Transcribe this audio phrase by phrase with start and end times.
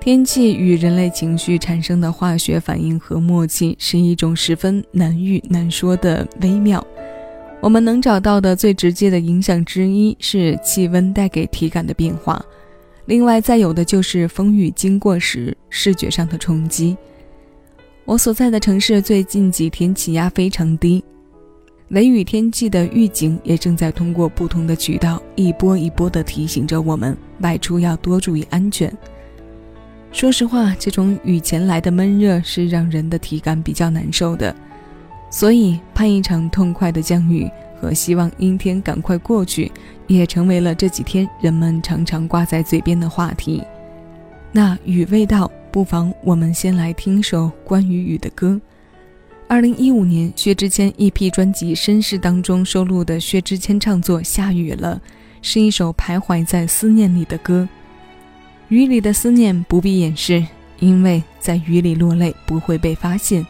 [0.00, 6.84] 天气与人类情绪产生的化学反应和默契，是一种十分难遇难说的微妙。
[7.60, 12.40] 我们能找到的最直接的影响之一是气温带给体感的变化，
[13.06, 16.96] 另外再有的就是风雨经过时视觉上的冲击。
[18.04, 21.02] 我所在的城市最近几天气压非常低，
[21.88, 28.90] 雷雨天气的预警也正在通过不同的渠道一波一波地提醒着我们外出要多注意安全。
[30.10, 34.54] 说实话，这种雨前来的闷热是让人的体感比较难受的，
[35.30, 37.48] 所以盼一场痛快的降雨
[37.80, 39.70] 和希望阴天赶快过去，
[40.06, 43.62] 也成为了这几天人们常常挂在嘴边的话题。
[44.50, 48.60] 那雨未到，不妨我们先来听首关于雨的歌。
[49.46, 55.00] 二零一五年，薛之谦 EP 专辑《绅士》当中收录的薛之谦唱作《下雨了》，
[55.42, 57.68] 是一首徘徊在思念里的歌。
[58.68, 60.44] 雨里的思念不必掩饰，
[60.78, 63.44] 因为在雨里落泪不会被发现。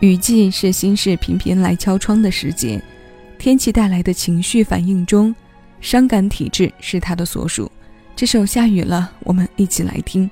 [0.00, 2.82] 雨季是心事频频来敲窗的时节，
[3.38, 5.34] 天气带来的情绪反应中，
[5.80, 7.70] 伤感体质是它的所属。
[8.16, 10.28] 这首下雨了，我们一起来听。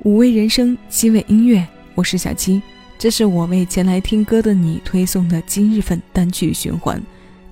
[0.00, 2.62] 五味人生，七味音乐，我是小七，
[2.98, 7.00] 这是我为前来听歌的你推送的今日份单曲循环，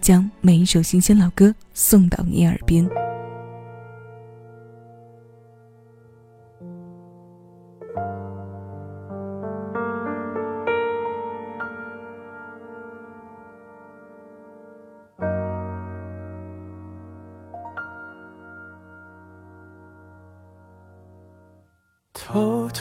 [0.00, 3.03] 将每一首新鲜老歌送到你耳边。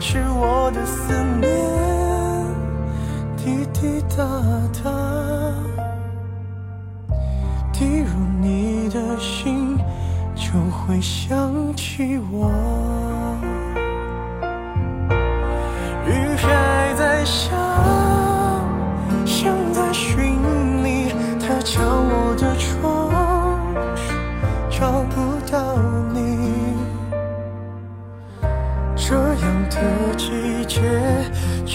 [0.00, 1.50] 是我的思念，
[3.36, 4.24] 滴滴答
[4.82, 4.90] 答，
[7.72, 8.08] 滴入
[8.40, 9.76] 你的心，
[10.34, 12.50] 就会想起我。
[16.06, 17.50] 雨还在下，
[19.26, 20.38] 像在寻
[20.82, 22.97] 你，它敲我的窗。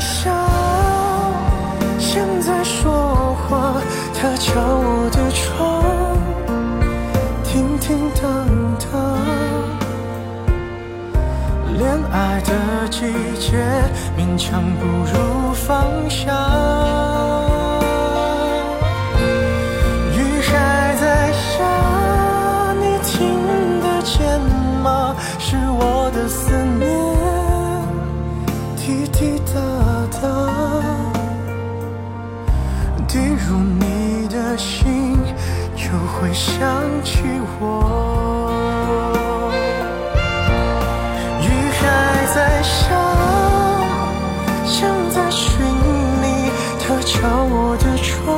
[0.00, 0.30] 笑，
[1.98, 3.74] 像在说话。
[4.14, 5.82] 他敲我的窗，
[7.44, 8.24] 叮叮当
[8.78, 8.90] 当。
[11.78, 13.56] 恋爱的季节，
[14.18, 16.26] 勉强不如放下。
[20.12, 21.64] 雨还在下，
[22.78, 24.38] 你听得见
[24.82, 25.16] 吗？
[25.38, 26.86] 是我的思念，
[28.76, 29.69] 滴滴答。
[36.20, 36.68] 会想
[37.02, 37.22] 起
[37.58, 38.52] 我。
[41.40, 41.48] 雨
[41.80, 42.94] 还在下，
[44.66, 45.48] 像在寻
[46.20, 46.24] 你，
[46.78, 48.28] 它敲我的窗，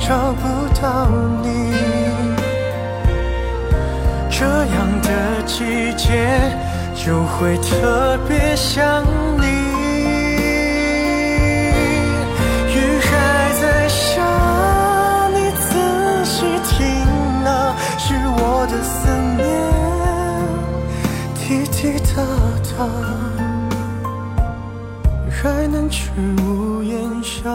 [0.00, 0.42] 找不
[0.82, 1.06] 到
[1.44, 1.48] 你。
[4.28, 5.08] 这样的
[5.46, 6.02] 季节
[6.96, 9.04] 就会特别想
[9.38, 9.39] 你。
[22.62, 22.86] 他，
[25.30, 26.10] 还能去
[26.42, 27.50] 屋檐下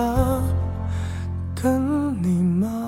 [1.61, 2.84] 等你吗？